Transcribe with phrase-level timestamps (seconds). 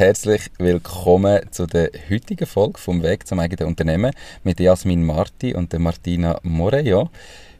[0.00, 4.12] herzlich willkommen zu der heutigen Folge vom Weg zum eigenen Unternehmen
[4.44, 7.10] mit Jasmin Marti und Martina Morejo.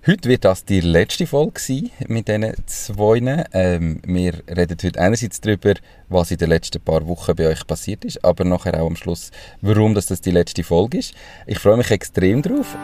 [0.07, 3.45] Heute wird das die letzte Folge sein mit diesen zwei.
[3.53, 5.75] Ähm, wir reden heute einerseits darüber,
[6.09, 9.31] was in den letzten paar Wochen bei euch passiert ist, aber nachher auch am Schluss,
[9.61, 11.13] warum das, das die letzte Folge ist.
[11.47, 12.75] Ich freue mich extrem drauf.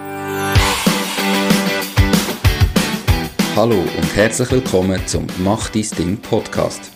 [3.57, 6.96] Hallo und herzlich willkommen zum Mach dein Ding Podcast.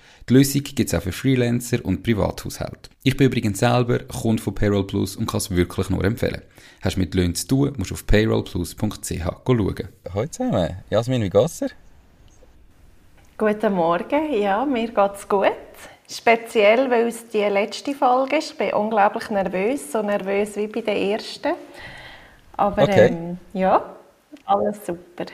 [0.29, 2.89] Die Lösung gibt es auch für Freelancer und Privathaushalte.
[3.03, 6.41] Ich bin übrigens selber Kunde von Payroll Plus und kann es wirklich nur empfehlen.
[6.81, 9.89] Hast du mit Löhnen zu tun, musst du auf payrollplus.ch schauen.
[10.13, 10.77] Hallo zusammen.
[10.89, 11.69] Jasmin, wie geht's dir?
[13.37, 14.33] Guten Morgen.
[14.33, 15.51] Ja, mir geht's gut.
[16.07, 18.51] Speziell, weil es die letzte Folge ist.
[18.51, 21.53] Ich bin unglaublich nervös, so nervös wie bei der ersten.
[22.57, 23.07] Aber okay.
[23.07, 23.83] ähm, ja,
[24.45, 25.25] alles super.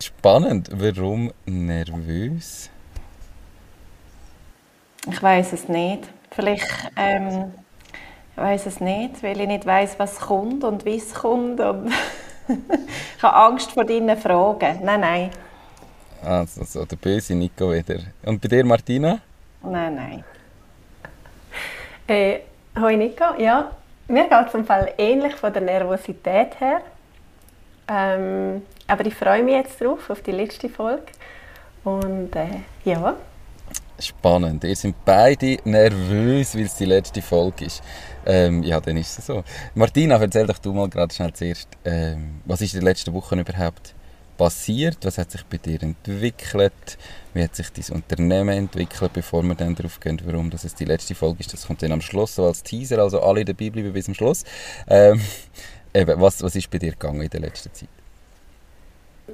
[0.00, 0.70] Spannend.
[0.72, 2.68] Warum nervös?
[5.08, 6.08] Ich weiß es nicht.
[6.30, 7.52] Vielleicht, ähm,
[8.32, 11.60] ich weiß es nicht, weil ich nicht weiß, was kommt und wie es kommt.
[11.60, 11.92] Und
[12.48, 14.84] ich habe Angst vor deinen Fragen.
[14.84, 15.30] Nein, nein.
[16.22, 18.00] Also, so der böse Nico wieder.
[18.26, 19.20] Und bei dir, Martina?
[19.62, 20.24] Nein, nein.
[22.06, 22.40] Äh,
[22.78, 23.70] hoi Nico, ja,
[24.08, 26.82] mir geht es im Fall ähnlich von der Nervosität her.
[27.88, 31.04] Ähm, aber ich freue mich jetzt drauf, auf die letzte Folge.
[31.84, 33.14] Und äh, ja,
[34.00, 34.64] Spannend.
[34.64, 37.82] Ihr seid beide nervös, weil es die letzte Folge ist.
[38.24, 39.44] Ähm, ja, dann ist es so.
[39.74, 43.38] Martina, erzähl doch du mal gerade schnell zuerst, ähm, was ist in den letzten Wochen
[43.38, 43.94] überhaupt
[44.40, 44.98] passiert?
[45.02, 46.98] Was hat sich bei dir entwickelt?
[47.34, 51.14] Wie hat sich dein Unternehmen entwickelt, bevor wir dann darauf gehen, warum das die letzte
[51.14, 51.52] Folge ist?
[51.52, 54.44] Das kommt dann am Schluss so als Teaser, also alle dabei bleiben bis zum Schluss.
[54.88, 55.20] Ähm,
[55.94, 57.88] eben, was, was ist bei dir gegangen in der letzten Zeit?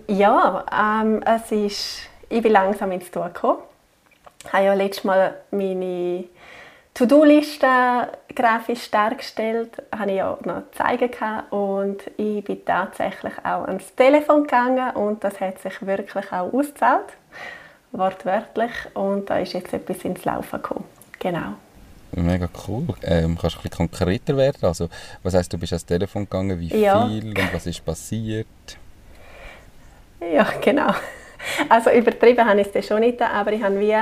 [0.09, 3.63] Ja, ähm, es ist, ich bin langsam ins Tun gekommen.
[4.47, 6.25] Ich habe ja letztes Mal meine
[6.95, 7.67] To-Do-Liste
[8.35, 11.11] grafisch dargestellt, habe ich ja noch zeigen
[11.51, 17.07] und ich bin tatsächlich auch ans Telefon gegangen und das hat sich wirklich auch ausgezahlt,
[17.93, 20.85] wortwörtlich und da ist jetzt etwas ins Laufen gekommen.
[21.19, 21.55] Genau.
[22.13, 22.87] Mega cool.
[23.03, 24.63] Ähm, kannst du ein bisschen konkreter werden?
[24.63, 24.89] Also,
[25.23, 27.07] was heißt, du bist ans Telefon gegangen, wie ja.
[27.07, 28.47] viel und was ist passiert?
[30.21, 30.95] Ja, genau.
[31.69, 33.95] Also übertrieben habe ich es schon nicht, aber ich habe wie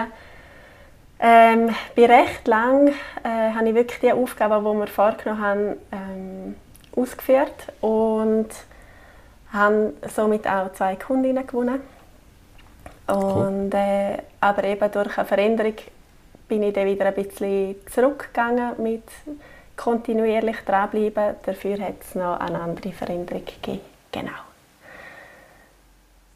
[1.21, 2.89] ähm, bin recht lang
[3.23, 6.57] äh, habe ich wirklich die Aufgaben, die wir vorgenommen haben, ähm,
[6.97, 8.49] ausgeführt und
[9.53, 11.81] habe somit auch zwei Kundinnen gewonnen.
[13.07, 15.75] Und, äh, aber eben durch eine Veränderung
[16.49, 19.05] bin ich dann wieder ein bisschen zurückgegangen mit
[19.77, 21.37] kontinuierlich dranbleiben.
[21.45, 23.81] Dafür hat es noch eine andere Veränderung gegeben.
[24.11, 24.54] Genau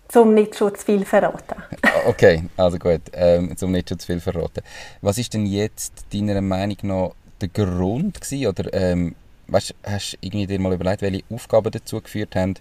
[0.09, 1.63] zum nicht schon zu viel verraten.
[2.07, 4.63] Okay, also gut, ähm, zum nicht schon zu viel verraten.
[5.03, 7.11] Was ist denn jetzt deiner Meinung nach
[7.41, 9.15] der Grund gewesen, oder ähm,
[9.49, 12.55] weißt, hast du irgendwie dir mal überlegt, welche Aufgaben dazu geführt haben,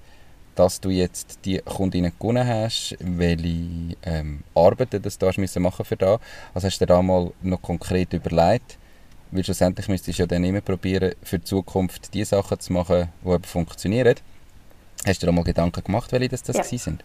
[0.56, 5.86] dass du jetzt die Kundinnen gewonnen hast, welche ähm, Arbeiten das du hast müssen machen
[5.86, 6.19] für da?
[6.53, 8.78] Also hast du dir da mal noch konkret überlegt?
[9.31, 13.09] Weil schlussendlich müsstest du ja dann immer probieren, für die Zukunft die Sachen zu machen,
[13.24, 14.16] die eben funktionieren.
[15.06, 16.78] Hast du dir da mal Gedanken gemacht, welche das, das ja.
[16.78, 17.03] sind?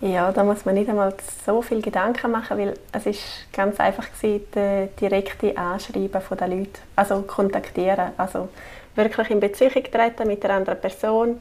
[0.00, 1.12] Ja, da muss man nicht einmal
[1.44, 3.22] so viel Gedanken machen, weil es ist
[3.52, 8.48] ganz einfach gewesen, direkte Anschreiben von den Leuten, also kontaktieren, also
[8.94, 11.40] wirklich in Beziehung treten mit der anderen Person,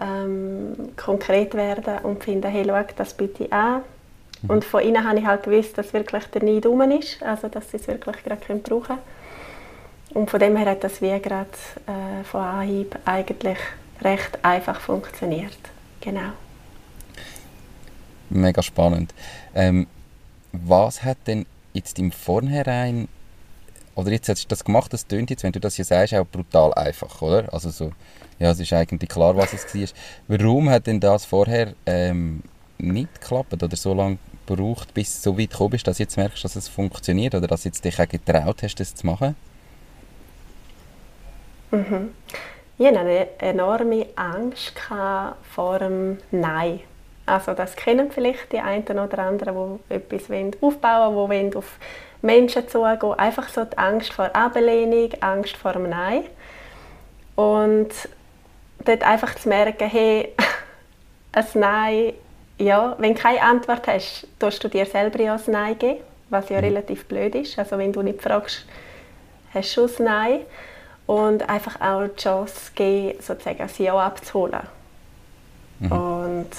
[0.00, 3.82] ähm, konkret werden und finden, hey, schau das bitte an.
[4.42, 4.50] Mhm.
[4.50, 7.70] Und von ihnen habe ich halt gewusst, dass wirklich der Neid rum ist, also dass
[7.72, 8.98] sie es wirklich gerade brauchen können.
[10.14, 11.48] Und von dem her hat das wie gerade
[11.86, 13.58] äh, von Anhieb eigentlich
[14.02, 15.58] recht einfach funktioniert.
[16.00, 16.30] Genau.
[18.30, 19.14] Mega spannend.
[19.54, 19.86] Ähm,
[20.52, 23.08] was hat denn jetzt im Vornherein,
[23.94, 26.26] oder jetzt hast du das gemacht, das tönt jetzt, wenn du das hier sagst, auch
[26.26, 27.52] brutal einfach, oder?
[27.52, 27.92] Also so,
[28.38, 29.88] ja, es ist eigentlich klar, was es war.
[30.28, 32.42] Warum hat denn das vorher ähm,
[32.78, 36.16] nicht geklappt oder so lange gebraucht, bis du so weit gekommen bist, dass du jetzt
[36.16, 39.34] merkst, dass es funktioniert oder dass du jetzt dich auch getraut hast, das zu machen?
[41.70, 42.10] Mhm.
[42.78, 44.74] Ich hatte eine enorme Angst
[45.54, 46.80] vor dem Nein.
[47.28, 50.30] Also das kennen vielleicht die einen oder anderen, die etwas
[50.60, 51.78] aufbauen wollen, die auf
[52.22, 53.14] Menschen zugehen.
[53.14, 56.24] Einfach so die Angst vor Ablehnung, Angst vor dem Nein.
[57.36, 57.90] Und
[58.84, 60.34] dort einfach zu merken, hey,
[61.32, 62.12] ein Nein,
[62.58, 66.48] ja, wenn du keine Antwort hast, tust du dir selber ja ein Nein geben, was
[66.48, 66.64] ja mhm.
[66.64, 67.58] relativ blöd ist.
[67.58, 68.64] Also wenn du nicht fragst,
[69.54, 70.40] hast du schon ein Nein.
[71.06, 74.60] Und einfach auch die Chance geben, sozusagen ein Ja abzuholen.
[75.78, 75.92] Mhm.
[75.92, 76.50] Und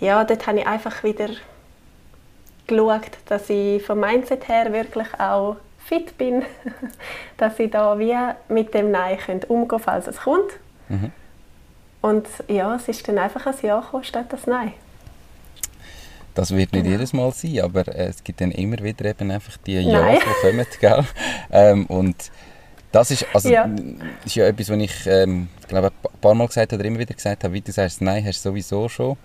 [0.00, 1.28] ja, dort habe ich einfach wieder
[2.66, 6.42] geschaut, dass ich vom Mindset her wirklich auch fit bin,
[7.36, 8.16] dass ich da wie
[8.48, 10.52] mit dem Nein umgehen könnte, falls es kommt.
[10.88, 11.12] Mhm.
[12.02, 14.72] Und ja, es ist dann einfach ein Ja gekommen, statt das Nein.
[16.34, 16.96] Das wird nicht genau.
[16.96, 20.66] jedes Mal sein, aber es gibt dann immer wieder eben einfach die Ja's, die kommen,
[20.80, 21.04] gell?
[21.50, 22.30] Ähm, und
[22.92, 23.68] das ist, also, ja.
[24.24, 27.14] ist ja etwas, was ich ähm, glaube, ein paar Mal gesagt habe oder immer wieder
[27.14, 29.16] gesagt habe, wie du sagst, Nein hast du sowieso schon,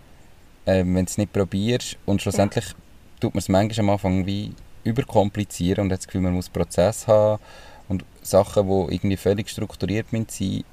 [0.65, 2.75] ähm, wenn du es nicht probierst und schlussendlich ja.
[3.19, 4.53] tut man es manchmal am Anfang wie
[4.83, 7.41] überkomplizieren und hat das Gefühl, man muss Prozess haben
[7.87, 10.65] und Sachen, die irgendwie völlig strukturiert sind,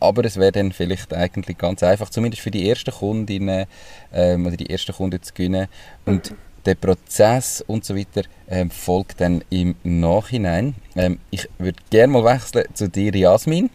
[0.00, 3.66] aber es wäre dann vielleicht eigentlich ganz einfach, zumindest für die ersten Kundinnen
[4.12, 5.68] ähm, oder die ersten Kunden zu gewinnen.
[6.04, 6.34] Und
[6.66, 10.74] der Prozess und so weiter ähm, folgt dann im Nachhinein.
[10.96, 13.70] Ähm, ich würde gerne mal wechseln zu dir, Jasmin.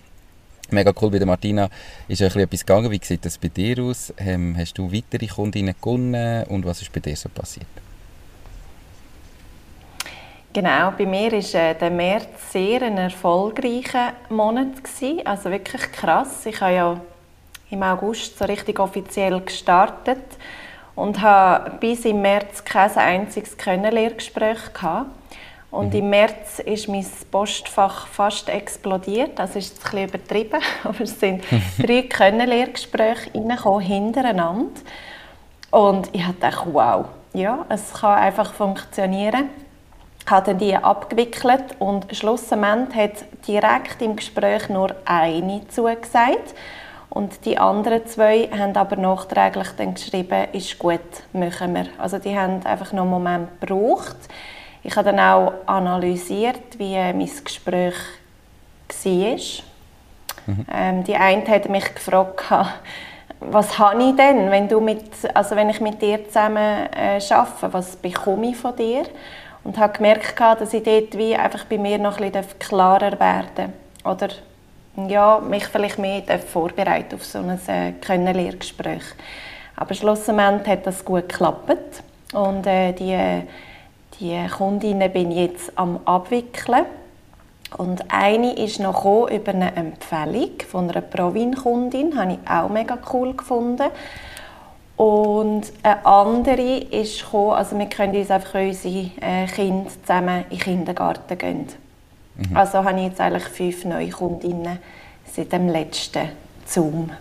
[0.70, 1.70] Mega cool, bei der Martina
[2.10, 2.92] ist ja etwas gegangen.
[2.92, 4.14] Wie sieht das bei dir aus?
[4.18, 7.68] Ähm, hast du weitere Kundinnen gewonnen und was ist bei dir so passiert?
[10.52, 14.84] Genau, bei mir war äh, der März sehr ein erfolgreicher Monat.
[14.84, 15.26] Gewesen.
[15.26, 16.46] Also wirklich krass.
[16.46, 17.02] Ich habe ja
[17.70, 20.24] im August so richtig offiziell gestartet
[20.96, 25.12] und habe bis im März kein einziges Kennenlerngespräch gehabt.
[25.78, 26.00] Und mhm.
[26.00, 29.38] im März ist mein Postfach fast explodiert.
[29.38, 31.44] Das ist ein bisschen übertrieben, aber es sind
[31.78, 33.30] drei Kennenlerngespräche
[33.80, 34.82] hintereinander.
[35.70, 39.50] Und ich dachte, wow, ja, es kann einfach funktionieren
[40.30, 46.54] habe die abgewickelt und schlussendlich hat direkt im Gespräch nur eine zugesagt
[47.10, 51.00] und die anderen zwei haben aber nachträglich dann geschrieben, ist gut,
[51.32, 51.88] machen wir.
[51.98, 54.18] Also die haben einfach noch einen Moment gebraucht.
[54.84, 57.96] Ich habe dann auch analysiert, wie mein Gespräch
[58.88, 59.38] war.
[60.48, 60.66] Mhm.
[60.74, 62.46] Ähm, die eine hat mich gefragt,
[63.40, 65.04] was habe ich denn, wenn, du mit,
[65.34, 69.04] also wenn ich mit dir zusammen äh, arbeite, was bekomme ich von dir?
[69.64, 73.74] Und habe gemerkt, dass ich dort wie einfach bei mir noch ein bisschen klarer werden
[74.06, 74.30] Oder
[75.08, 79.04] ja, mich vielleicht mehr vorbereiten auf so ein äh, Kennenlerngespräch.
[79.76, 82.02] Aber schlussendlich hat das gut geklappt.
[82.34, 83.44] Und äh, die,
[84.20, 86.86] die Kundinnen bin ich jetzt am abwickeln.
[87.78, 93.36] Und eine ist noch über eine Empfehlung von einer Provin-Kundin, habe ich auch mega cool
[93.36, 93.90] gefunden.
[94.96, 100.58] Und eine andere ist gekommen, also wir können uns einfach unsere äh, Kinder zusammen in
[100.58, 101.68] den Kindergarten gehen.
[102.36, 102.58] Mhm.
[102.58, 104.80] Also habe ich jetzt eigentlich fünf neue Kundinnen
[105.26, 106.30] seit dem letzten
[106.66, 107.12] Zoom.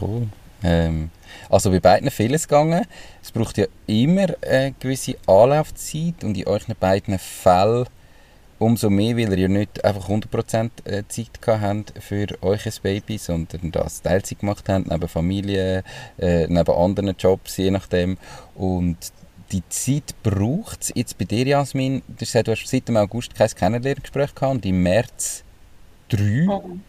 [0.00, 0.26] Cool.
[0.64, 1.10] Ähm,
[1.50, 2.84] also bei beiden vieles gegangen.
[3.22, 7.86] Es braucht ja immer eine gewisse Anlaufzeit und in euren beiden Fällen
[8.58, 13.18] umso mehr, weil ihr ja nicht einfach 100% äh, Zeit habt für euch als Baby,
[13.18, 15.82] sondern das Teilzeit gemacht habt, neben Familie,
[16.18, 18.16] äh, neben anderen Jobs, je nachdem.
[18.54, 18.96] Und
[19.52, 20.92] die Zeit braucht es.
[20.94, 24.54] Jetzt bei dir, Jasmin, du hast gesagt, du hast seit dem August kein Kennenlerngespräch gehabt
[24.54, 25.44] und im März
[26.08, 26.46] drei.
[26.46, 26.82] Mhm.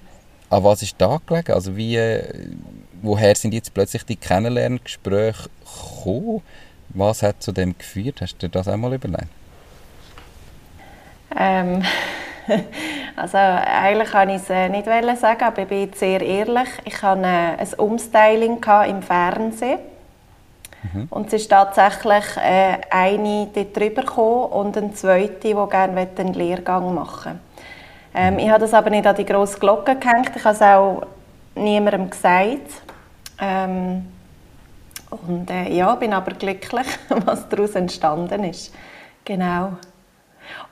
[0.49, 1.51] An was ist da gelegen?
[1.53, 2.47] Also wie, äh,
[3.05, 6.41] woher sind jetzt plötzlich die Kennenlerngespräche gekommen?
[6.89, 8.21] Was hat zu dem geführt?
[8.21, 9.27] Hast du dir das einmal überlegt?
[11.37, 11.83] Ähm,
[13.15, 16.69] also eigentlich kann ich es äh, nicht sagen, aber ich bin sehr ehrlich.
[16.85, 19.79] Ich hatte äh, ein Umstyling im Fernsehen.
[20.93, 21.07] Mhm.
[21.09, 26.33] Und es ist tatsächlich äh, eine dort drüber gekommen und eine zweite, die gerne einen
[26.33, 27.39] Lehrgang machen
[28.13, 30.31] ähm, Ich habe das aber nicht an die grosse Glocke gehängt.
[30.35, 31.07] Ich habe es auch
[31.55, 32.84] niemandem gesagt.
[33.39, 34.05] Ähm,
[35.09, 38.73] und äh, ja, bin aber glücklich, was daraus entstanden ist.
[39.23, 39.73] Genau.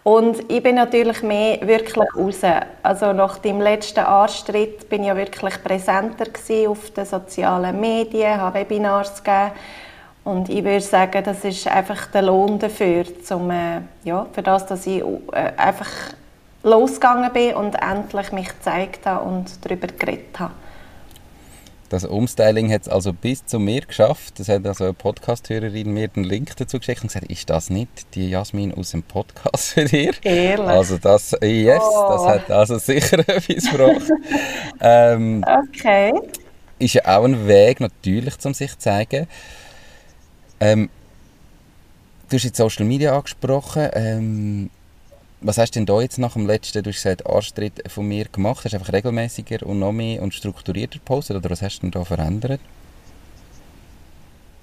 [0.03, 2.41] Und ich bin natürlich mehr wirklich raus.
[2.83, 6.25] Also nach dem letzten Anstritt bin ich ja wirklich präsenter
[6.67, 9.51] auf den sozialen Medien, habe Webinars gegeben.
[10.25, 14.65] Und ich würde sagen, das ist einfach der Lohn dafür, zum, äh, ja, für das,
[14.65, 15.89] dass ich äh, einfach
[16.63, 20.53] losgegangen bin und endlich mich gezeigt habe und darüber geredet habe.
[21.93, 24.39] Das Umstyling hat es also bis zu mir geschafft.
[24.39, 28.15] Das hat also eine Podcast-Hörerin mir den Link dazu geschickt und gesagt, ist das nicht
[28.15, 30.11] die Jasmin aus dem Podcast für dir?
[30.23, 30.67] Ehrlich?
[30.67, 32.07] Also das, yes, oh.
[32.09, 34.11] das hat also sicher etwas gebracht.
[34.81, 36.13] ähm, okay.
[36.79, 39.27] Ist ja auch ein Weg natürlich, um sich zu zeigen.
[40.59, 40.89] Ähm,
[42.27, 43.89] du hast jetzt Social Media angesprochen.
[43.93, 44.69] Ähm,
[45.43, 48.25] was hast du denn da jetzt nach dem letzten, du hast gesagt, Arschtritt von mir
[48.25, 48.63] gemacht?
[48.63, 51.91] Hast du einfach regelmäßiger und noch mehr und strukturierter gepostet oder was hast du denn
[51.91, 52.61] da verändert?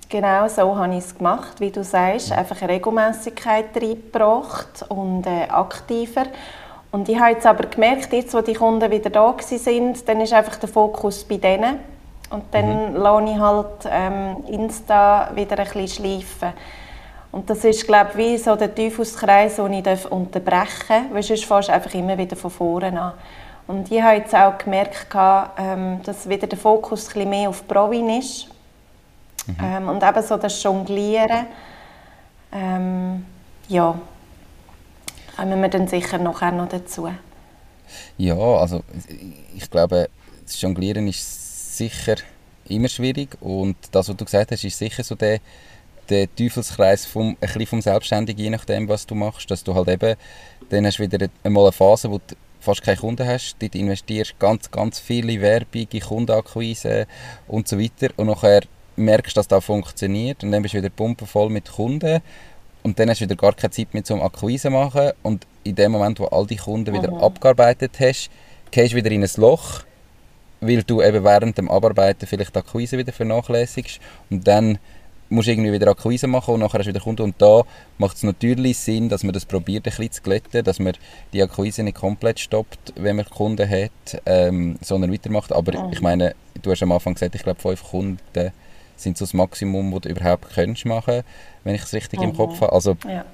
[0.08, 5.44] Genau so habe ich es gemacht, wie du sagst, einfach eine Regelmäßigkeit reingebracht und äh,
[5.49, 6.26] aktiver.
[6.90, 10.32] Und ich habe jetzt aber gemerkt, jetzt, wo die Kunden wieder da sind, dann ist
[10.32, 11.78] einfach der Fokus bei denen.
[12.30, 12.96] Und dann mhm.
[12.96, 16.54] lasse ich halt ähm, Insta wieder ein bisschen schleifen.
[17.32, 21.44] Und das ist, glaube ich, wie so der Teufelskreis, den ich unterbrechen darf, weil sonst
[21.44, 23.12] fährst du einfach immer wieder von vorne an.
[23.68, 25.06] Und ich habe jetzt auch gemerkt,
[25.58, 28.49] ähm, dass wieder der Fokus ein bisschen mehr auf Provin ist.
[29.46, 29.56] Mhm.
[29.62, 31.46] Ähm, und eben so das Jonglieren.
[32.52, 33.25] Ähm,
[33.68, 33.94] ja,
[35.37, 37.08] kommen wir dann sicher nachher noch dazu.
[38.18, 38.82] Ja, also
[39.54, 40.08] ich glaube,
[40.44, 42.16] das Jonglieren ist sicher
[42.64, 45.40] immer schwierig und das, was du gesagt hast, ist sicher so der
[46.11, 49.88] der Teufelskreis vom, ein bisschen vom Selbstständigen, je nachdem, was du machst, dass du halt
[49.88, 50.17] eben,
[50.69, 54.38] dann hast du wieder einmal eine Phase, wo du fast keine Kunden hast, dort investierst
[54.38, 57.07] ganz, ganz viele Werbung, Kundenakquise
[57.49, 58.12] und so weiter.
[58.17, 58.62] Und nachher
[58.97, 60.45] merkst, dass das funktioniert.
[60.45, 62.21] Und dann bist du wieder pumpenvoll mit Kunden.
[62.83, 65.11] Und dann hast du wieder gar keine Zeit mehr zum Akquise machen.
[65.23, 67.19] Und in dem Moment, wo all die Kunden wieder mhm.
[67.19, 68.31] abgearbeitet hast,
[68.71, 69.83] gehst du wieder in ein Loch,
[70.61, 74.00] weil du eben während dem Abarbeiten vielleicht die Akquise wieder vernachlässigst.
[74.31, 74.79] Und dann
[75.30, 77.22] musst irgendwie wieder Akquise machen und nachher hast du wieder Kunden.
[77.22, 77.62] Und da
[77.99, 80.92] macht es natürlich Sinn, dass man das probiert, ein bisschen zu glätten, dass man
[81.32, 85.52] die Akquise nicht komplett stoppt, wenn man Kunden hat, ähm, sondern weitermacht.
[85.52, 85.92] Aber mhm.
[85.92, 88.52] ich meine, du hast am Anfang gesagt, ich glaube, fünf Kunden
[88.96, 91.22] sind so das Maximum, das du überhaupt kannst machen,
[91.64, 92.30] wenn ich es richtig mhm.
[92.30, 92.72] im Kopf habe.
[92.72, 93.25] Also, ja.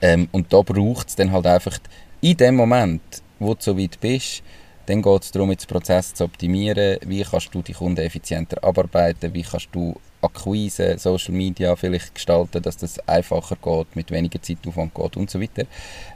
[0.00, 1.78] ähm, und da braucht es dann halt einfach
[2.20, 3.02] in dem Moment,
[3.38, 4.42] wo du so weit bist,
[4.86, 6.98] dann geht es darum, den Prozess zu optimieren.
[7.06, 9.32] Wie kannst du die Kunden effizienter abarbeiten?
[9.34, 14.94] Wie kannst du Akquise, Social Media vielleicht gestalten, dass das einfacher geht, mit weniger Zeitaufwand
[14.94, 15.66] geht und so weiter.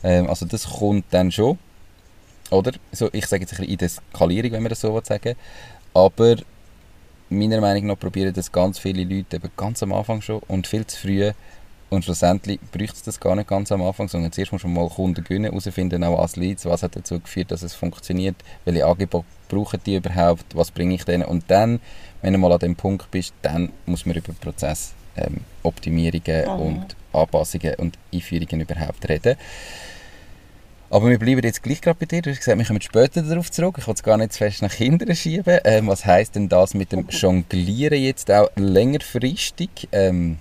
[0.03, 1.59] Ähm, also das kommt dann schon,
[2.51, 2.73] oder?
[2.93, 5.37] So, ich sage jetzt ein bisschen in der Skalierung, wenn man das so sagen
[5.97, 6.37] aber
[7.31, 10.87] meiner Meinung nach probieren das ganz viele Leute eben ganz am Anfang schon und viel
[10.87, 11.33] zu früh
[11.89, 14.89] und schlussendlich bräuchte es das gar nicht ganz am Anfang, sondern zuerst muss man mal
[14.89, 19.27] Kunden gewinnen, herausfinden, auch als Leads, was hat dazu geführt, dass es funktioniert, welche Angebote
[19.49, 21.81] brauchen die überhaupt, was bringe ich denen und dann,
[22.23, 27.75] wenn du mal an dem Punkt bist, dann muss man über Prozessoptimierungen ähm, und Anpassungen
[27.77, 29.37] und Einführungen überhaupt reden.
[30.89, 32.23] Aber wir bleiben jetzt gleich gerade bei dir.
[32.23, 33.77] Du hast gesagt, wir kommen später darauf zurück.
[33.79, 35.59] Ich will es gar nicht zu fest nach hinten schieben.
[35.65, 40.39] Ähm, was heisst denn das mit dem Jonglieren jetzt auch längerfristig ähm,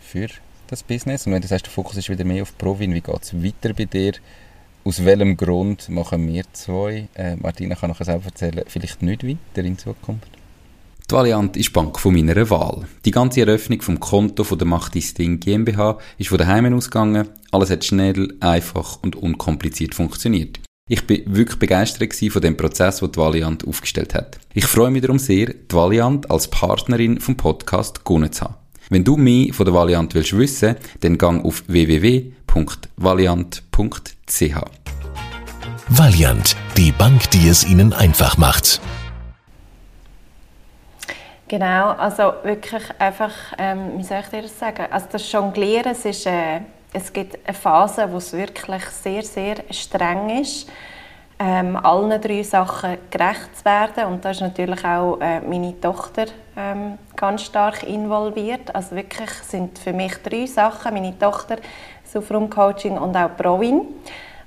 [0.00, 0.28] für
[0.70, 1.26] das Business?
[1.26, 3.74] Und wenn du sagst, der Fokus ist wieder mehr auf Provin, wie geht es weiter
[3.74, 4.12] bei dir?
[4.84, 9.66] Aus welchem Grund machen wir zwei, äh, Martina kann nachher selber erzählen, vielleicht nicht weiter
[9.66, 10.28] in Zukunft?
[11.10, 12.86] Die Valiant ist die Bank von meiner Wahl.
[13.04, 17.28] Die ganze Eröffnung vom Konto von der Macht Ding GmbH ist von daheim ausgegangen.
[17.50, 20.60] Alles hat schnell, einfach und unkompliziert funktioniert.
[20.88, 24.38] Ich bin wirklich begeistert von dem Prozess, den die Valiant aufgestellt hat.
[24.54, 28.59] Ich freue mich darum sehr, die Valiant als Partnerin vom Podcast gewonnen zu haben.
[28.92, 32.54] Wenn du mehr von der Valiant willst wissen, dann gang auf www.valiant.ch.
[35.88, 38.80] Valiant, die Bank, die es Ihnen einfach macht.
[41.46, 44.86] Genau, also wirklich einfach, ähm, wie soll ich dir das sagen?
[44.90, 46.58] Also das Jonglieren, es, ist, äh,
[46.92, 50.66] es gibt eine Phase, wo es wirklich sehr, sehr streng ist
[51.40, 54.04] ähm, allen drei Sachen gerecht zu werden.
[54.12, 56.26] Und da ist natürlich auch äh, meine Tochter
[56.60, 58.74] ähm, ganz stark involviert.
[58.74, 61.56] Also wirklich sind für mich drei Sachen, meine Tochter,
[62.04, 63.82] Sufrum Coaching und auch Provin.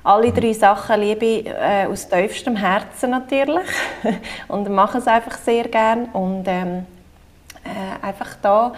[0.04, 0.36] Alle mhm.
[0.36, 3.70] drei Sachen liebe ich äh, aus tiefstem Herzen natürlich
[4.48, 6.86] und mache es einfach sehr gern und ähm,
[7.64, 8.74] äh, einfach da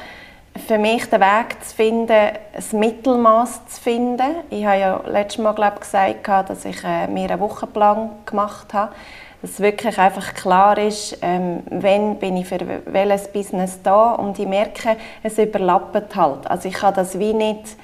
[0.67, 4.35] für mich den Weg zu finden, ein Mittelmaß zu finden.
[4.49, 8.93] Ich habe ja letztes Mal glaub, gesagt, dass ich äh, mir einen Wochenplan gemacht habe,
[9.41, 14.47] dass wirklich einfach klar ist, ähm, wenn bin ich für welches Business da und ich
[14.47, 16.49] merke, es überlappt halt.
[16.49, 17.77] Also ich kann das wie nicht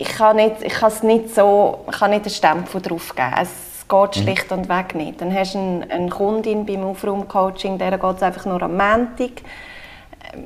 [0.00, 3.34] ich kann, nicht, ich kann es nicht so, ich kann nicht einen Stempel drauf geben.
[3.40, 4.22] Es geht mhm.
[4.22, 5.20] schlicht und weg nicht.
[5.20, 9.42] Dann hast du eine, eine Kundin beim Aufraumcoaching, der geht es einfach nur am Montag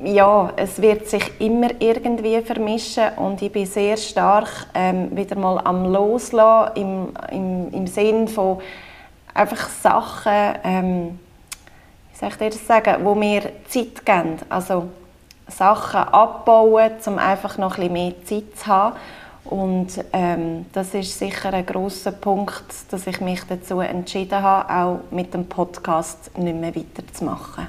[0.03, 5.59] ja, es wird sich immer irgendwie vermischen und ich bin sehr stark ähm, wieder mal
[5.63, 8.59] am Loslassen im, im, im Sinn von
[9.33, 11.19] einfach Sachen, ähm,
[12.11, 14.37] wie soll ich dir das sagen, wo mir Zeit geben.
[14.49, 14.89] Also
[15.47, 18.95] Sachen abbauen, um einfach noch ein bisschen mehr Zeit zu haben.
[19.45, 24.99] Und ähm, das ist sicher ein großer Punkt, dass ich mich dazu entschieden habe, auch
[25.11, 27.67] mit dem Podcast nicht mehr weiterzumachen.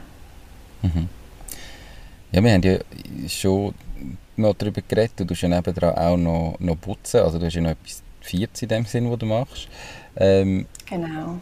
[0.83, 1.09] Mhm.
[2.31, 2.79] Ja, wir haben ja
[3.29, 3.75] schon
[4.37, 5.13] noch darüber geredet.
[5.17, 7.21] Du tust ja nebenan auch noch, noch putzen.
[7.21, 9.69] Also du hast ja noch etwas Viertes in dem Sinn, was du machst.
[10.17, 11.39] Ähm, genau.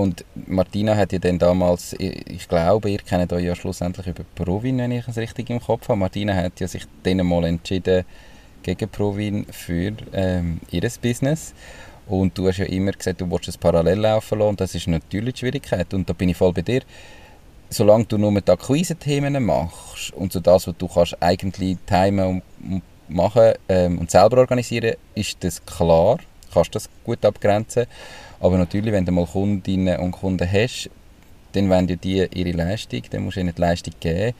[0.00, 4.78] Und Martina hat ja dann damals, ich glaube, ihr kennt euch ja schlussendlich über Provin,
[4.78, 5.98] wenn ich es richtig im Kopf habe.
[5.98, 8.06] Martina hat ja sich dann mal entschieden
[8.62, 11.52] gegen Provin für ähm, ihr Business.
[12.06, 14.48] Und du hast ja immer gesagt, du willst es parallel laufen lassen.
[14.48, 15.92] Und das ist natürlich die Schwierigkeit.
[15.92, 16.80] Und da bin ich voll bei dir.
[17.68, 22.82] Solange du nur die Akquise-Themen machst und so das, was du kannst eigentlich timen und
[23.06, 26.18] machen ähm, und selber organisieren, ist das klar.
[26.52, 27.86] Kannst das gut abgrenzen.
[28.40, 30.90] Aber natürlich, wenn du mal Kundinnen und Kunden hast,
[31.52, 34.34] dann wollen ja die ihre Leistung, dann musst du ihnen die Leistung geben.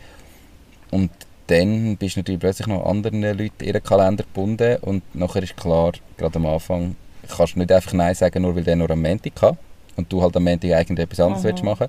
[0.91, 1.11] Und
[1.49, 5.93] dann bist du natürlich plötzlich noch anderen Leuten ihren Kalender gebunden und nachher ist klar,
[6.17, 6.95] gerade am Anfang,
[7.29, 9.59] kannst du nicht einfach Nein sagen, nur weil der nur am Montag hat
[9.97, 11.49] und du halt am Montag eigentlich etwas anderes mhm.
[11.49, 11.89] willst machen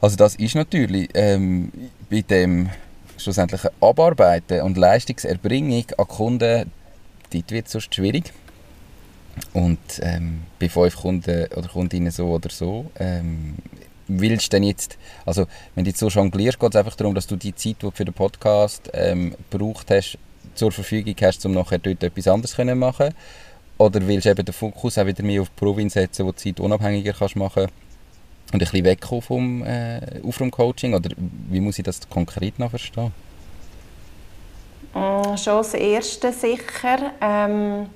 [0.00, 1.70] Also das ist natürlich ähm,
[2.10, 2.68] bei dem
[3.16, 6.70] schlussendlichen Abarbeiten und Leistungserbringung an Kunden,
[7.32, 8.32] dort wird es sonst schwierig.
[9.52, 13.56] Und ähm, bei fünf Kunden oder Kundinnen so oder so, ähm,
[14.08, 17.26] willst du denn jetzt, also wenn du jetzt so jonglierst, geht es einfach darum, dass
[17.26, 20.18] du die Zeit, die du für den Podcast ähm, gebraucht hast,
[20.54, 23.14] zur Verfügung hast, um nachher dort etwas anderes zu machen
[23.78, 26.60] Oder willst du eben den Fokus auch wieder mehr auf Provinz setzen, wo du Zeit
[26.60, 30.94] unabhängiger kannst machen und ein bisschen wegkommen vom äh, Aufraumcoaching?
[30.94, 31.10] Oder
[31.50, 33.12] wie muss ich das konkret noch verstehen?
[34.94, 37.12] Mm, schon das Erste sicher.
[37.20, 37.86] Ähm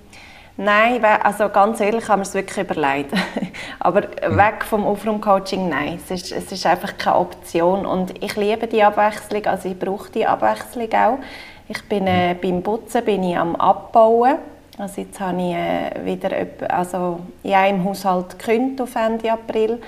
[0.63, 3.15] Nein, also ganz ehrlich haben wir es wirklich überlegt.
[3.81, 4.37] Aber mhm.
[4.37, 5.99] weg vom Aufraumcoaching, nein.
[6.05, 7.87] Es ist, es ist einfach keine Option.
[7.87, 11.19] Und ich liebe die Abwechslung, also ich brauche die Abwechslung auch.
[11.67, 12.41] Ich bin äh, mhm.
[12.43, 14.37] beim Putzen bin ich am Abbauen.
[14.77, 16.31] Also jetzt habe ich äh, wieder
[16.69, 19.81] also in einem Haushalt gekündigt auf Ende April.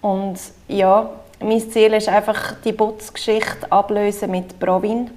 [0.00, 5.08] Und ja, mein Ziel ist einfach die Putzgeschichte ablösen mit Provin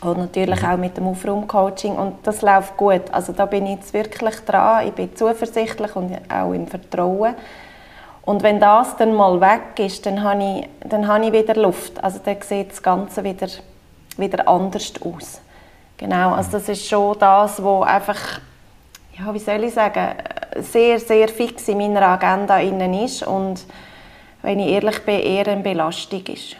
[0.00, 0.68] und natürlich mhm.
[0.68, 3.02] auch mit dem Aufraumcoaching und das läuft gut.
[3.12, 7.34] Also da bin ich jetzt wirklich dran, ich bin zuversichtlich und auch im Vertrauen.
[8.22, 12.02] Und wenn das dann mal weg ist, dann habe ich, dann habe ich wieder Luft.
[12.02, 13.48] Also dann sieht das Ganze wieder,
[14.16, 15.40] wieder anders aus.
[15.96, 18.40] Genau, also das ist schon das, was einfach,
[19.18, 20.16] ja, wie soll ich sagen,
[20.56, 23.64] sehr, sehr fix in meiner Agenda innen ist und
[24.42, 26.56] wenn ich ehrlich bin, eher eine Belastung ist.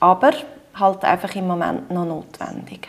[0.00, 0.32] Aber
[0.78, 2.88] halt einfach im Moment noch notwendig.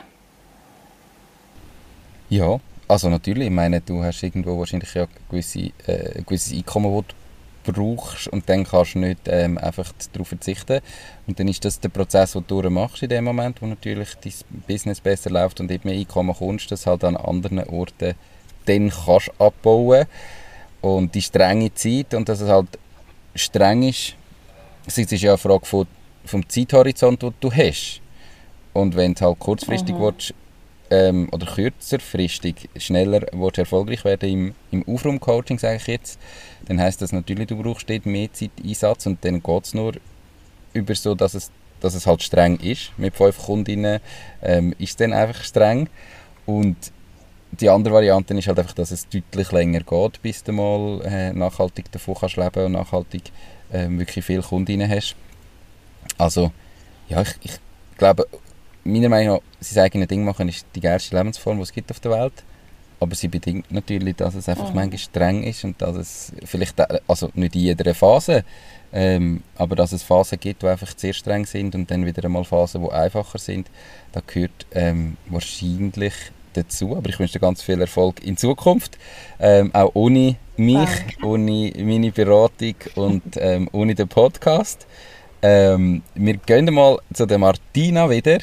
[2.30, 6.94] Ja, also natürlich, ich meine, du hast irgendwo wahrscheinlich ja gewisse, äh, ein gewisses Einkommen,
[6.96, 7.16] das
[7.64, 10.82] du brauchst und dann kannst du nicht ähm, einfach darauf verzichten.
[11.28, 14.34] Und dann ist das der Prozess, den du machst in dem Moment, wo natürlich dein
[14.68, 18.16] Business besser läuft und eben mehr Einkommen kommst, dass halt an anderen Orten
[18.66, 20.06] dann kannst abbauen
[20.82, 22.78] und die strenge Zeit und dass es halt
[23.36, 24.16] streng ist,
[24.86, 25.88] es ist ja eine Frage von
[26.30, 28.02] vom Zeithorizont, den du hast.
[28.74, 30.02] Und wenn du halt kurzfristig mhm.
[30.02, 30.34] willst,
[30.92, 36.20] ähm, oder kürzerfristig schneller willst, erfolgreich werden im, im Aufraumcoaching, sage ich jetzt,
[36.68, 39.94] dann heißt das natürlich, du brauchst dort mehr Zeiteinsatz und dann geht es nur
[40.74, 42.92] über so, dass es, dass es halt streng ist.
[42.98, 44.00] Mit fünf Kundinnen
[44.42, 45.90] ähm, ist es dann einfach streng.
[46.46, 46.78] Und
[47.52, 51.34] die andere Variante ist halt einfach, dass es deutlich länger geht, bis du mal äh,
[51.34, 53.24] nachhaltig davon kannst leben und nachhaltig
[53.72, 55.16] äh, wirklich viele Kundinnen hast.
[56.18, 56.52] Also,
[57.08, 57.60] ja, ich, ich
[57.98, 58.28] glaube,
[58.84, 62.00] meiner Meinung nach, sein eigenes Ding machen ist die geilste Lebensform, die es gibt auf
[62.00, 62.44] der Welt.
[63.02, 64.76] Aber sie bedingt natürlich, dass es einfach oh.
[64.76, 66.76] manchmal streng ist und dass es vielleicht,
[67.10, 68.44] also nicht in jeder Phase,
[68.92, 72.44] ähm, aber dass es Phasen gibt, die einfach sehr streng sind und dann wieder einmal
[72.44, 73.70] Phasen, die einfacher sind.
[74.12, 76.14] Da gehört ähm, wahrscheinlich
[76.54, 76.98] dazu.
[76.98, 78.98] Aber ich wünsche dir ganz viel Erfolg in Zukunft.
[79.40, 81.26] Ähm, auch ohne mich, Danke.
[81.26, 84.88] ohne meine Beratung und ähm, ohne den Podcast.
[85.42, 88.40] Ähm, wir gehen mal zu der Martina wieder.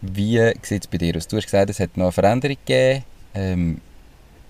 [0.00, 1.28] Wie sieht es bei dir aus?
[1.28, 3.04] Du hast gesagt, es hat noch eine Veränderung gegeben.
[3.34, 3.80] Ähm,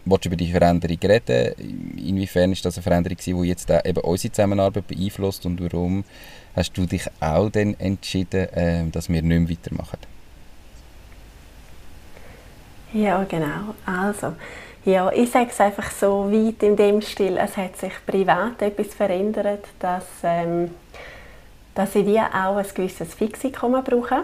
[0.06, 1.54] Wolltest du über die Veränderung reden?
[1.96, 6.04] Inwiefern ist das eine Veränderung, die jetzt eben unsere Zusammenarbeit beeinflusst und warum
[6.54, 9.98] hast du dich auch dann entschieden, äh, dass wir nicht mehr weitermachen?
[12.92, 13.74] Ja, genau.
[13.86, 14.34] Also,
[14.84, 18.94] ja, ich sage es einfach so weit in dem Stil, es hat sich privat etwas
[18.94, 20.70] verändert, dass ähm,
[21.74, 24.22] dass ich wie auch ein gewisses Fixeinkommen brauche,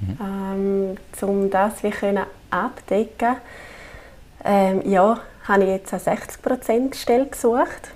[0.00, 0.18] mhm.
[0.20, 0.96] ähm,
[1.28, 3.36] um das wir können abdecken
[4.44, 7.92] ähm, Ja, habe ich jetzt eine 60% Stelle gesucht.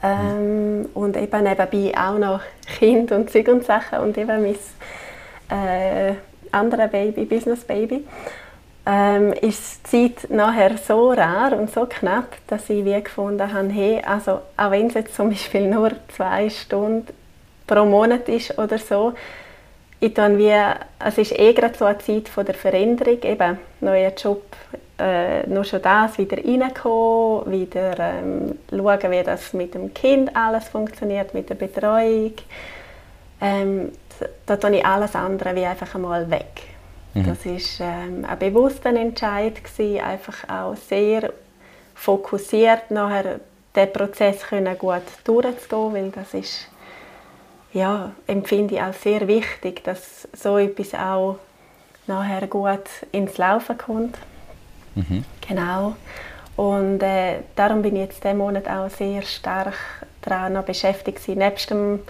[0.00, 2.40] Ähm, und eben nebenbei auch noch
[2.78, 4.56] Kind und Zeug und Sachen und eben mein
[5.50, 6.14] äh,
[6.52, 8.06] anderes Baby, Business Baby,
[8.86, 13.68] ähm, ist die Zeit nachher so rar und so knapp, dass ich wie gefunden habe,
[13.68, 17.12] hey, also auch wenn es jetzt zum Beispiel nur zwei Stunden
[17.68, 19.12] pro Monat ist oder so,
[20.00, 20.54] ich dann wie,
[21.04, 24.42] es ist eh gerade so eine Zeit von der Veränderung, eben neuer Job,
[24.98, 30.68] äh, nur schon das, wieder reinkommen, wieder ähm, schauen, wie das mit dem Kind alles
[30.68, 32.32] funktioniert, mit der Betreuung.
[33.40, 33.92] Ähm,
[34.46, 36.62] da tue ich alles andere wie einfach einmal weg.
[37.14, 37.26] Mhm.
[37.26, 41.32] Das war ähm, ein bewusster Entscheid, gewesen, einfach auch sehr
[41.94, 43.40] fokussiert nachher
[43.74, 46.68] den Prozess können gut durchzugehen, weil das ist,
[47.72, 51.38] ja, empfinde ich als sehr wichtig, dass so etwas auch
[52.06, 54.16] nachher gut ins Laufen kommt.
[54.94, 55.24] Mhm.
[55.46, 55.94] Genau.
[56.56, 59.74] Und äh, darum bin ich jetzt diesen Monat auch sehr stark
[60.22, 61.26] daran beschäftigt.
[61.28, 62.00] Nebst dem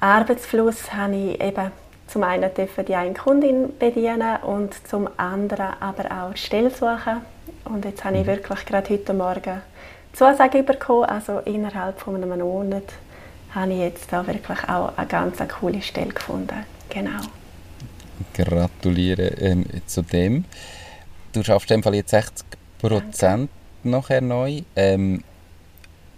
[0.00, 1.70] Arbeitsfluss habe ich eben
[2.08, 7.22] zum einen die eine Kundin bedienen und zum anderen aber auch die Stelle suchen.
[7.64, 8.28] Und jetzt habe ich mhm.
[8.28, 9.62] wirklich gerade heute Morgen
[10.12, 12.84] Zusage bekommen, also innerhalb von einem Monat
[13.54, 16.64] habe ich jetzt da wirklich auch eine ganz coole Stelle gefunden.
[16.90, 17.20] Genau.
[18.34, 20.44] Gratuliere ähm, zu dem
[21.32, 22.46] du schaffst in dem Fall jetzt 60
[22.78, 23.50] Prozent
[23.82, 24.62] nachher neu.
[24.76, 25.22] Ähm,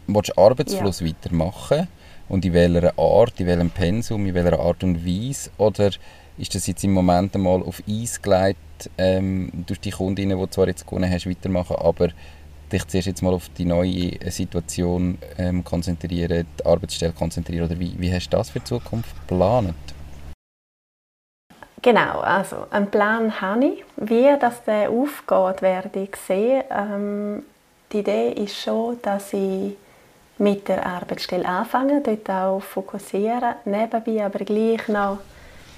[0.06, 1.08] willst du Arbeitsfluss ja.
[1.08, 1.88] weitermachen?
[2.28, 5.50] Und in welcher Art, in welchem Pensum, in welcher Art und Weise?
[5.58, 5.90] Oder
[6.38, 8.58] ist das jetzt im Moment einmal auf Eis gelegt
[8.96, 12.10] ähm, durch die Kundinnen, die du zwar jetzt gewonnen hast, weitermachen, aber
[12.72, 17.66] dich zuerst jetzt mal auf die neue Situation ähm, konzentrieren, die Arbeitsstelle konzentrieren?
[17.66, 19.74] Oder wie, wie hast du das für die Zukunft geplant?
[21.82, 23.84] Genau, also einen Plan habe ich.
[23.96, 26.62] Wie das der aufgeht, werde ich sehen.
[26.70, 27.42] Ähm,
[27.92, 29.76] die Idee ist schon, dass ich
[30.38, 35.18] mit der Arbeitsstelle anfange, dort auch fokussieren, nebenbei aber gleich noch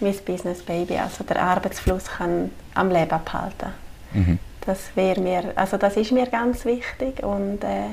[0.00, 3.72] mein Business Baby, also der Arbeitsfluss kann am Leben behalten.
[4.12, 4.38] Mhm.
[4.64, 7.90] Das wäre mir, also das ist mir ganz wichtig und äh,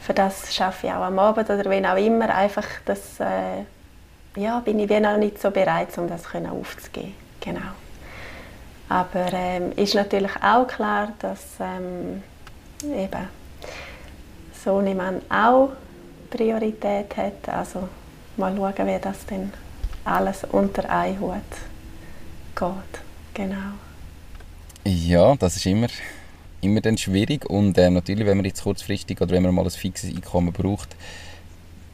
[0.00, 3.64] für das schaffe ich auch am Abend oder wenn auch immer einfach das äh,
[4.36, 7.14] ja, bin ich noch nicht so bereit, um das aufzugeben.
[7.40, 7.60] Genau.
[8.88, 12.22] Aber ähm, ist natürlich auch klar, dass ähm,
[12.82, 13.28] eben
[14.64, 15.70] so man auch
[16.30, 17.48] Priorität hat.
[17.48, 17.88] Also
[18.36, 19.52] mal schauen, wie das denn
[20.04, 21.34] alles unter einen Hut
[22.54, 23.00] geht.
[23.34, 23.74] Genau.
[24.86, 25.86] Ja, das ist immer,
[26.60, 29.70] immer dann schwierig und äh, natürlich, wenn man jetzt kurzfristig oder wenn man mal ein
[29.70, 30.94] fixes Einkommen braucht,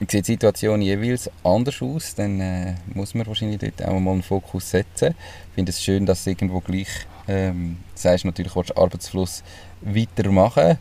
[0.00, 4.22] sieht die Situation jeweils anders aus, dann äh, muss man wahrscheinlich dort auch mal einen
[4.22, 5.14] Fokus setzen.
[5.50, 6.88] Ich finde es schön, dass du irgendwo gleich
[7.28, 9.44] ähm, sagst, natürlich willst du Arbeitsfluss
[9.82, 10.78] weitermachen.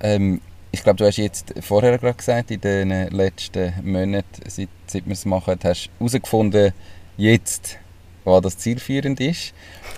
[0.00, 0.40] Ähm,
[0.70, 5.14] ich glaube, du hast jetzt vorher gerade gesagt, in den letzten Monaten, seit, seit wir
[5.14, 6.72] es machen, hast du herausgefunden,
[7.16, 7.78] jetzt,
[8.28, 9.52] was das zielführend ist.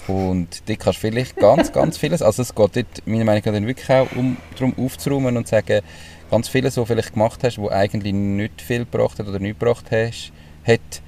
[0.06, 3.66] Und dort kannst du vielleicht ganz, ganz vieles, also es geht dort, meiner Meinung nach,
[3.66, 5.80] wirklich auch um, darum aufzuräumen und zu sagen,
[6.30, 9.58] ganz vieles, was du vielleicht gemacht hast, wo eigentlich nicht viel gebracht hat oder nicht
[9.58, 10.32] gebracht hast,
[10.66, 11.02] hat,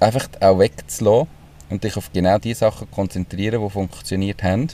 [0.00, 1.28] einfach auch wegzulassen
[1.70, 4.68] und dich auf genau die Sachen konzentrieren, die funktioniert haben,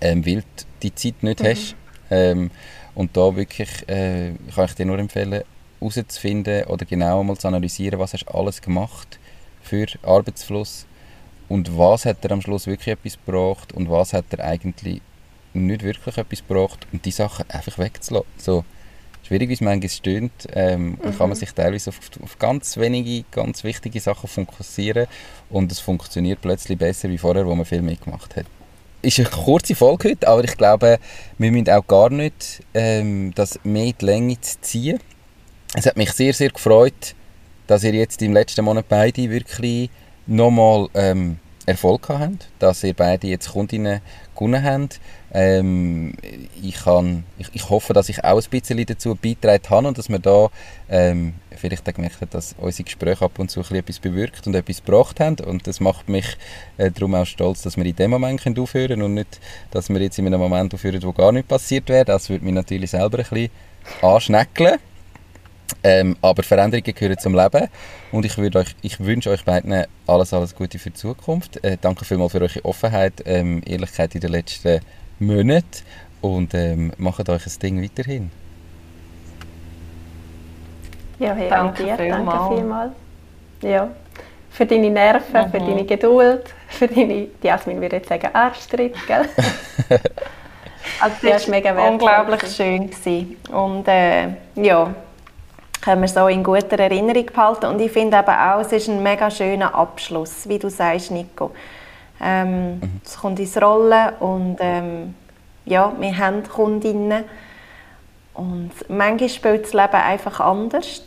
[0.00, 1.46] ähm, weil du die Zeit nicht mhm.
[1.46, 1.74] hast.
[2.10, 2.50] Ähm,
[2.94, 5.42] und da wirklich äh, kann ich dir nur empfehlen,
[5.80, 9.19] herauszufinden oder genau mal zu analysieren, was hast du alles gemacht
[9.70, 10.86] für Arbeitsfluss
[11.48, 15.00] und was hat er am Schluss wirklich etwas gebracht und was hat er eigentlich
[15.52, 18.28] nicht wirklich etwas gebracht und die Sachen einfach wegzulassen.
[18.36, 18.64] So
[19.26, 21.16] schwierig, wie es manchmal stöhnt, ähm, mhm.
[21.16, 25.06] kann man sich teilweise auf, auf, ganz wenige, ganz wichtige Sachen fokussieren
[25.50, 28.46] und es funktioniert plötzlich besser wie vorher, wo man viel mehr gemacht hat.
[29.02, 30.98] Ist eine kurze Folge heute, aber ich glaube,
[31.38, 34.98] wir müssen auch gar nicht ähm, das mehr in die Länge ziehen.
[35.74, 37.14] Es hat mich sehr, sehr gefreut,
[37.70, 39.90] dass ihr jetzt im letzten Monat beide wirklich
[40.26, 44.00] nochmal ähm, Erfolg haben, dass ihr beide jetzt Kundinnen
[44.34, 45.00] gewonnen habt.
[45.32, 46.14] Ähm,
[46.60, 50.08] ich, kann, ich, ich, hoffe, dass ich auch ein bisschen dazu beitragen habe und dass
[50.08, 50.48] wir da
[50.88, 54.84] ähm, vielleicht auch gemerkt haben, dass unsere Gespräche ab und zu etwas bewirkt und etwas
[54.84, 56.26] gebracht haben und das macht mich
[56.76, 59.38] äh, darum auch stolz, dass wir in dem Moment aufhören können und nicht,
[59.70, 62.04] dass wir jetzt in einem Moment aufhören, wo gar nichts passiert wäre.
[62.04, 63.50] Das würde mich natürlich selber ein bisschen
[64.02, 64.80] anschneckeln.
[65.82, 67.68] Ähm, aber Veränderungen gehören zum Leben
[68.12, 71.62] und ich, euch, ich wünsche euch beiden alles, alles Gute für die Zukunft.
[71.64, 74.80] Äh, danke vielmals für eure Offenheit, ähm, Ehrlichkeit in den letzten
[75.18, 75.84] Monaten
[76.20, 78.30] und ähm, macht euch ein Ding weiterhin.
[81.18, 82.92] Ja, hey, danke, dir, danke vielmals.
[83.62, 83.90] Ja,
[84.50, 85.50] für deine Nerven, mhm.
[85.50, 89.28] für deine Geduld, für deine, die Jasmin würde jetzt sagen, Arschtritt, gell?
[91.00, 93.36] also das war mega unglaublich schön gewesen.
[93.52, 94.94] und äh, ja,
[95.80, 97.66] können wir so in guter Erinnerung behalten.
[97.66, 101.52] Und ich finde eben auch, es ist ein mega schöner Abschluss, wie du sagst, Nico.
[102.22, 103.00] Ähm, mhm.
[103.04, 105.14] Es kommt ins Rollen und ähm,
[105.64, 107.24] ja, wir haben Kundinnen.
[108.34, 111.02] Und manchmal spielt das Leben einfach anders.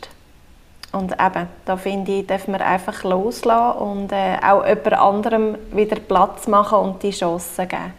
[0.92, 5.96] Und eben, da finde ich, darf man einfach loslassen und äh, auch jemand anderem wieder
[5.96, 7.92] Platz machen und die Chance geben.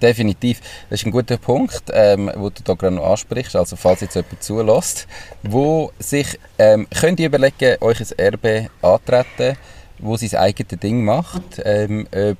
[0.00, 0.60] Definitiv.
[0.88, 3.54] Das ist ein guter Punkt, ähm, wo du da gerade noch ansprichst.
[3.54, 5.06] Also, falls jetzt jemand zulässt,
[5.42, 9.56] wo sich, ähm, könnt ihr überlegen, euch ein Erbe antreten,
[9.98, 12.38] wo sein eigenes Ding macht, ähm, ob,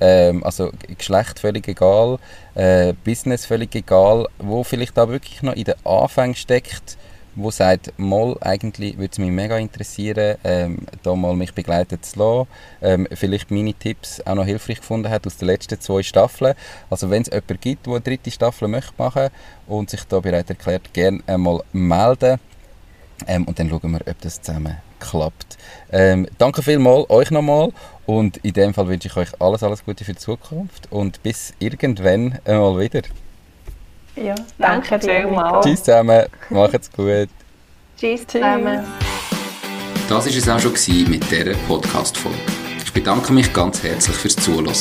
[0.00, 2.18] ähm, also Geschlecht völlig egal,
[2.54, 6.96] äh, Business völlig egal, wo vielleicht da wirklich noch in den Anfang steckt,
[7.34, 12.18] wo sagt, mal, eigentlich würde es mich mega interessieren, ähm, da mal mich begleiten zu
[12.18, 12.48] lassen,
[12.82, 16.54] ähm, vielleicht meine Tipps auch noch hilfreich gefunden hat aus den letzten zwei Staffeln.
[16.88, 19.28] Also wenn es jemanden gibt, der eine dritte Staffel möchte machen
[19.66, 22.40] und sich da bereit erklärt, gerne einmal melden
[23.26, 25.56] ähm, und dann schauen wir, ob das zusammen klappt.
[25.90, 27.72] Ähm, danke vielmals euch nochmal
[28.06, 31.54] und in dem Fall wünsche ich euch alles, alles Gute für die Zukunft und bis
[31.58, 33.02] irgendwann einmal wieder.
[34.22, 35.64] Ja, danke, danke vielmals.
[35.64, 37.30] Tschüss zusammen, macht's gut.
[37.98, 38.84] Tschüss zusammen.
[40.08, 40.74] Das war es auch schon
[41.08, 42.36] mit dieser Podcast-Folge.
[42.84, 44.74] Ich bedanke mich ganz herzlich fürs Zuhören.